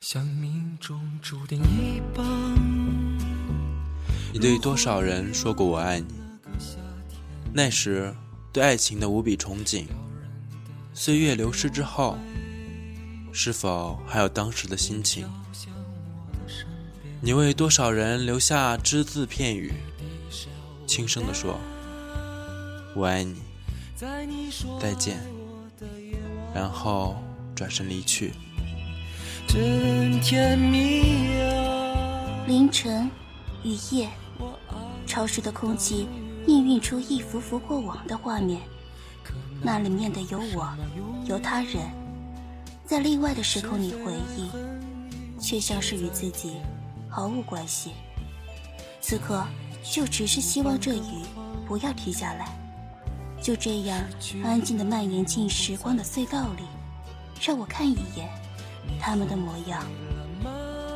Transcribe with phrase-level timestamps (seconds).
[0.00, 2.24] 像命中注定一般。
[4.32, 6.14] 你对多少人说过我爱你？
[7.52, 8.14] 那时
[8.52, 9.86] 对爱情的无比憧憬，
[10.92, 12.18] 岁月流逝之后，
[13.32, 15.26] 是否还有当时的心情？
[17.20, 19.72] 你为多少人留下只字片语，
[20.86, 21.58] 轻声地说
[22.94, 23.36] ：“我爱你，
[24.80, 25.18] 再见。”
[26.54, 27.16] 然后
[27.54, 28.32] 转身离去。
[29.46, 32.44] 真甜蜜啊！
[32.46, 33.08] 凌晨，
[33.62, 34.08] 雨夜，
[35.06, 36.08] 潮湿的空气
[36.46, 38.60] 氤氲出一幅幅过往的画面。
[39.62, 40.68] 那里面的有我，
[41.26, 41.76] 有他人，
[42.84, 44.50] 在另外的时空里回忆，
[45.40, 46.56] 却像是与自己
[47.08, 47.92] 毫无关系。
[49.00, 49.44] 此刻，
[49.82, 51.22] 就只是希望这雨
[51.66, 52.48] 不要停下来，
[53.40, 54.02] 就这样
[54.42, 56.64] 安静的蔓延进时光的隧道里，
[57.40, 58.28] 让我看一眼。
[59.00, 59.82] 他们的模样，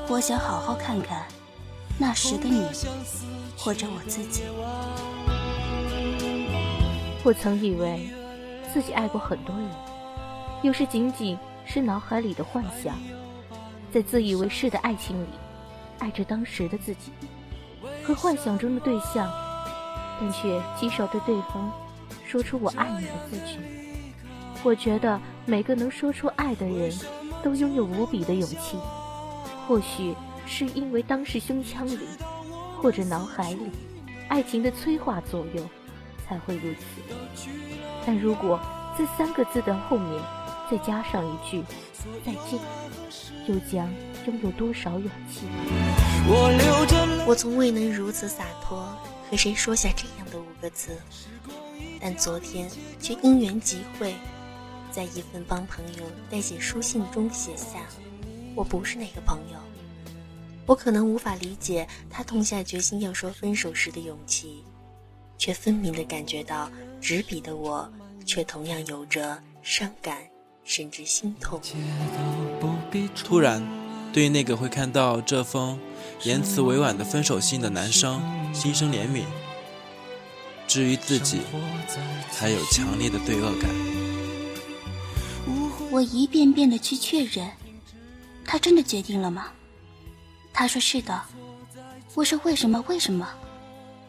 [0.09, 1.24] 我想好好看看
[1.98, 2.65] 那时的你，
[3.57, 4.45] 或者我自己。
[7.24, 8.09] 我曾以为
[8.73, 9.68] 自己爱过很多人，
[10.63, 12.96] 有时仅仅是脑海里的幻想，
[13.93, 15.29] 在自以为是的爱情里，
[15.98, 17.13] 爱着当时的自己
[18.04, 19.30] 和幻想中的对象，
[20.20, 21.70] 但却极少对对方
[22.26, 23.59] 说出“我爱你”的字句。
[24.63, 26.91] 我觉得每个能说出爱的人。
[27.43, 28.79] 都拥有无比的勇气，
[29.67, 30.15] 或许
[30.47, 31.99] 是因为当时胸腔里
[32.81, 33.71] 或者脑海里
[34.29, 35.71] 爱情的催化作用
[36.27, 37.49] 才会如此。
[38.07, 38.59] 但如果
[38.97, 40.23] 这三个字的后面
[40.71, 41.63] 再加上一句
[42.25, 42.59] 再见，
[43.47, 43.89] 又将
[44.27, 45.47] 拥有多少勇气？
[47.27, 48.79] 我从未能如此洒脱
[49.31, 50.97] 和谁说下这样的五个字，
[52.01, 52.69] 但昨天
[53.01, 54.15] 却因缘际会。
[54.99, 57.87] 在一份帮朋友代写书信中写下
[58.57, 59.59] ：“我不是那个朋友。”
[60.66, 64.65] 我可能无法理解他痛下决心要说分手时的勇气，
[65.38, 66.69] 却分明的感觉到
[67.00, 67.88] 执笔的我，
[68.26, 70.19] 却同样有着伤感
[70.64, 71.60] 甚至心痛。
[73.15, 73.65] 突然，
[74.12, 75.78] 对那个会看到这封
[76.25, 78.20] 言辞委婉的分手信的男生
[78.53, 79.22] 心生怜悯。
[80.66, 81.42] 至于自己，
[82.36, 83.97] 还有强烈的罪恶感。
[85.91, 87.50] 我一遍遍的去确认，
[88.44, 89.47] 他真的决定了吗？
[90.53, 91.22] 他说是的。
[92.15, 92.84] 我说为什么？
[92.88, 93.26] 为什么？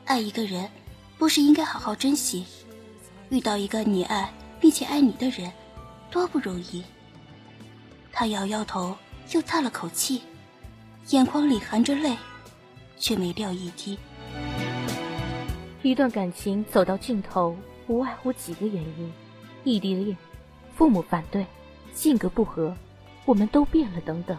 [0.04, 0.70] 爱一个人，
[1.18, 2.46] 不是应该好好珍惜？
[3.30, 4.30] 遇到一个你爱
[4.60, 5.50] 并且爱你的人，
[6.12, 6.84] 多不容易。
[8.12, 8.94] 他摇摇头，
[9.32, 10.22] 又叹了口气，
[11.10, 12.18] 眼眶里含着泪，
[12.98, 13.98] 却没掉一滴。
[15.82, 17.56] 一段感情走到尽头，
[17.88, 19.14] 无外乎几个原因：
[19.64, 20.18] 异地恋，
[20.76, 21.46] 父母反对。
[21.94, 22.76] 性格不合，
[23.26, 24.38] 我们都变了，等等。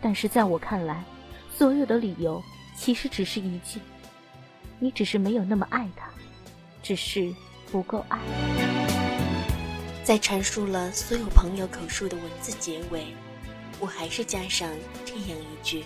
[0.00, 1.02] 但是在我看来，
[1.54, 2.42] 所有的理由
[2.76, 3.80] 其实只是一句：
[4.78, 6.08] 你只是没有那么爱他，
[6.82, 7.32] 只是
[7.70, 8.18] 不够爱。
[10.04, 13.06] 在阐述了所有朋友口述的文字结尾，
[13.78, 14.68] 我还是加上
[15.04, 15.84] 这样一句：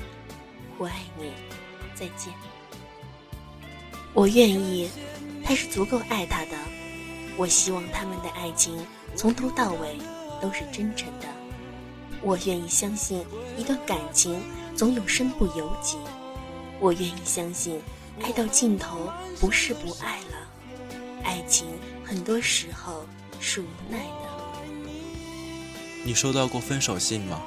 [0.78, 1.32] 我爱你，
[1.94, 2.32] 再见。
[4.12, 4.88] 我愿意，
[5.44, 6.56] 他是足够爱他的。
[7.36, 8.78] 我希望他们的爱情
[9.16, 9.98] 从头到尾。
[10.44, 11.26] 都是真诚的，
[12.20, 13.24] 我愿意相信
[13.56, 14.42] 一段感情
[14.76, 15.96] 总有身不由己，
[16.78, 17.80] 我愿意相信
[18.20, 19.10] 爱到尽头
[19.40, 20.36] 不是不爱了，
[21.22, 21.66] 爱情
[22.04, 23.06] 很多时候
[23.40, 24.28] 是无奈的。
[26.04, 27.40] 你收到过分手信吗？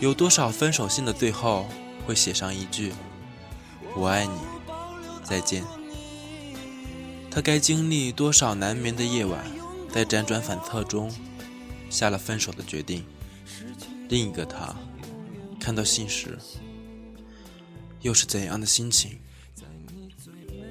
[0.00, 1.66] 有多少分手信的最后
[2.04, 2.92] 会写上一句
[3.94, 4.40] “我爱你，
[5.22, 5.62] 再见”？
[7.30, 9.44] 他该经历多少难眠的夜晚，
[9.92, 11.08] 在辗转反侧中。
[11.94, 13.04] 下了分手的决定，
[14.08, 14.74] 另一个他
[15.60, 16.36] 看到信时，
[18.00, 19.20] 又是怎样的心情？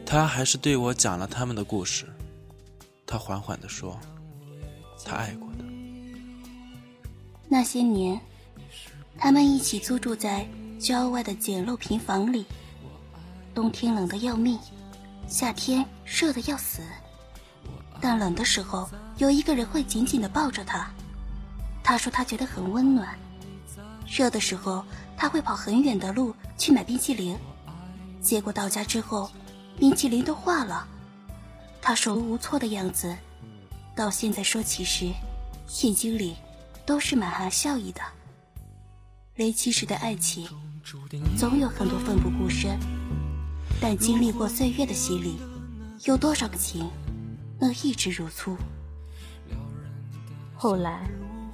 [0.05, 2.05] 他还是对我讲了他们的故事。
[3.07, 3.97] 他缓缓地说
[5.05, 5.63] ：“他爱过的
[7.47, 8.19] 那些年，
[9.17, 10.45] 他们一起租住在
[10.77, 12.45] 郊外的简陋平房里，
[13.55, 14.59] 冬天冷得要命，
[15.25, 16.81] 夏天热得要死。
[18.01, 20.93] 但冷的时候，有一个人会紧紧地抱着他。”
[21.83, 23.19] 他说他觉得很温暖，
[24.07, 24.85] 热的时候
[25.17, 27.37] 他会跑很远的路去买冰淇淋，
[28.21, 29.29] 结果到家之后，
[29.77, 30.87] 冰淇淋都化了。
[31.81, 33.13] 他手无措的样子，
[33.93, 35.11] 到现在说起时，
[35.83, 36.37] 眼睛里
[36.85, 38.01] 都是满含笑意的。
[39.35, 40.47] 雷七时的爱情，
[41.37, 42.79] 总有很多奋不顾身，
[43.81, 45.37] 但经历过岁月的洗礼，
[46.05, 46.89] 有多少个情
[47.59, 48.55] 能一直如初？
[50.55, 51.05] 后来。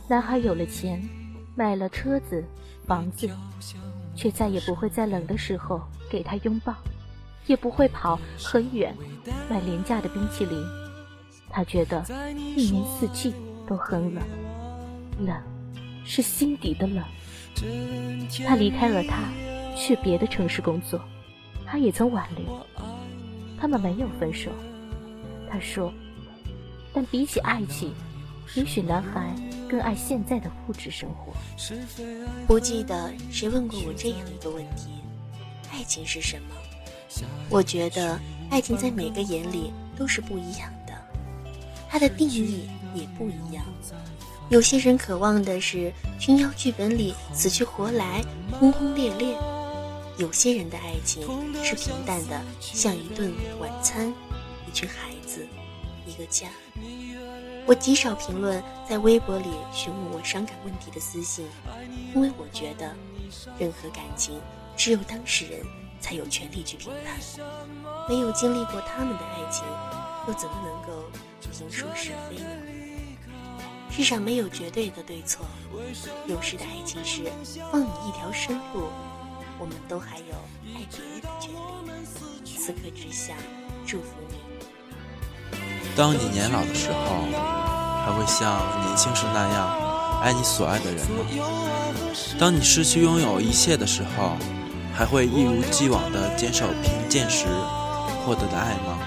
[0.10, 1.08] 男孩有了钱，
[1.56, 2.44] 买了车子、
[2.88, 3.30] 房子，
[4.16, 5.80] 却再也不会在冷的时候
[6.10, 6.74] 给他拥抱，
[7.46, 8.92] 也不会跑很远
[9.48, 10.60] 买廉价的冰淇淋。
[11.48, 12.04] 他觉得
[12.56, 13.36] 一年四季
[13.68, 14.24] 都很冷，
[15.20, 15.38] 冷
[16.04, 17.06] 是心底的冷。
[18.48, 19.30] 他离开了他，
[19.76, 21.00] 去别的城市工作。
[21.68, 22.66] 他也曾挽留，
[23.60, 24.50] 他们没有分手。
[25.52, 25.94] 他说
[26.92, 27.94] ：“但比起爱情，
[28.56, 29.36] 也许男孩
[29.69, 31.31] 更爱现在的物质生活。”
[32.48, 34.89] 不记得谁问过我这样一个问题：
[35.71, 36.56] 爱情是什么？
[37.50, 38.19] 我觉得
[38.50, 40.94] 爱情在每个眼里都是不一样的，
[41.89, 43.63] 它的定义也不一样。
[44.50, 49.38] 有些人渴望的是琼瑶剧本里死去活来、轰轰烈烈。
[50.18, 51.22] 有些人的爱情
[51.63, 54.13] 是平淡的，像一顿晚餐，
[54.68, 55.48] 一群孩子，
[56.06, 56.48] 一个家。
[57.66, 61.46] 我极少评论在微博里询问我伤感问题的私信，
[62.16, 62.96] 因为我觉得，
[63.60, 64.42] 任何感情
[64.76, 65.62] 只有当事人
[66.02, 67.20] 才有权利去评判。
[68.10, 69.64] 没有经历过他们的爱情，
[70.28, 71.04] 又怎么能够
[71.42, 72.50] 评说是非呢？
[73.92, 75.46] 世上没有绝对的对错，
[76.26, 77.24] 有时的爱情是
[77.72, 78.90] 放你一条生路。
[79.60, 80.34] 我们都还有
[80.74, 81.58] 爱别人的权利。
[82.46, 83.36] 此刻只想
[83.86, 84.49] 祝福你。
[86.00, 87.28] 当你年老的时候，
[88.06, 91.25] 还会像年轻时那样爱你所爱的人吗？
[92.40, 94.38] 当你失去拥有一切的时候，
[94.94, 97.48] 还会一如既往的坚守贫贱时
[98.24, 98.98] 获得的爱吗？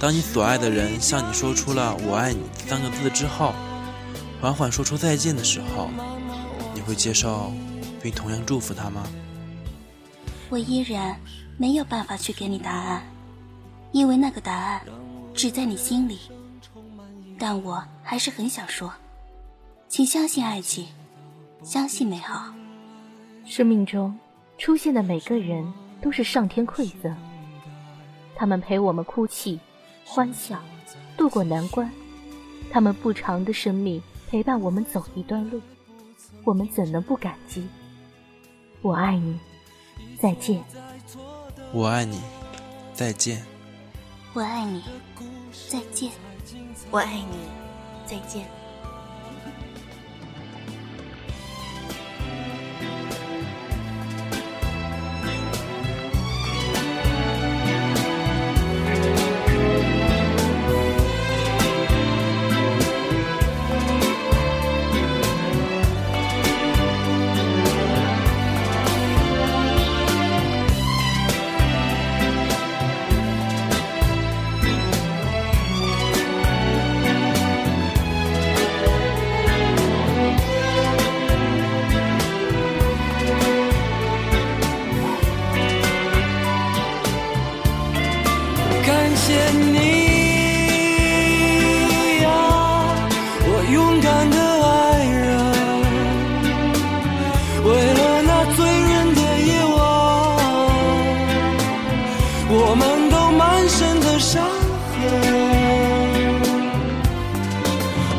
[0.00, 3.54] 当你所爱的人向你说出了“我爱你”三个字之后，
[4.40, 5.90] 缓缓说出再见的时候，
[6.74, 7.52] 你会接受
[8.02, 9.04] 并同样祝福他吗？
[10.48, 11.16] 我依然
[11.56, 13.00] 没有办法去给你答案，
[13.92, 14.80] 因为那个答案
[15.34, 16.18] 只在你心里。
[17.38, 18.92] 但我还是很想说，
[19.88, 20.86] 请相信爱情，
[21.62, 22.54] 相信美好。
[23.44, 24.16] 生命中
[24.56, 25.70] 出现的每个人
[26.00, 27.14] 都是上天馈赠，
[28.34, 29.58] 他们陪我们哭泣、
[30.04, 30.58] 欢笑，
[31.16, 31.90] 度过难关。
[32.70, 35.60] 他们不长的生命陪伴我们走一段路，
[36.44, 37.66] 我们怎能不感激？
[38.80, 39.38] 我爱你。
[40.20, 40.62] 再见，
[41.72, 42.20] 我爱你。
[42.94, 43.44] 再见，
[44.34, 44.82] 我爱你。
[45.68, 46.10] 再见，
[46.90, 47.48] 我爱你。
[48.04, 48.63] 再见。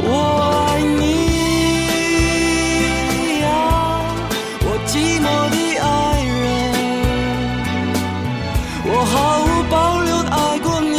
[0.07, 0.11] 我
[0.69, 1.03] 爱你
[3.41, 3.45] 呀，
[4.61, 5.83] 我寂寞的爱
[6.41, 6.41] 人，
[8.85, 9.13] 我毫
[9.45, 10.95] 无保留的爱过你，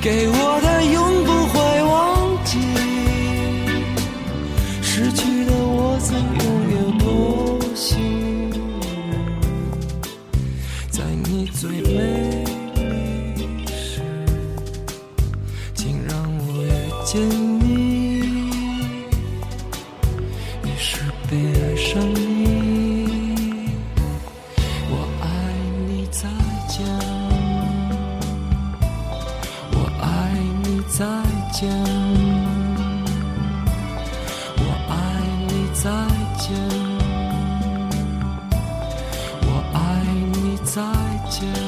[0.00, 1.92] 给我的永不会忘
[2.44, 2.50] 记，
[4.80, 6.57] 失去的我曾拥有。
[40.68, 40.82] 再
[41.30, 41.67] 见。